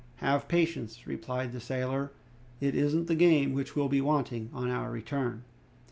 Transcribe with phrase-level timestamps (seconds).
[0.15, 2.11] "Have patience," replied the sailor,
[2.59, 5.43] "it isn't the game which will be wanting on our return."